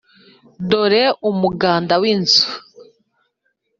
[0.69, 2.43] dore umuganda w'inzu.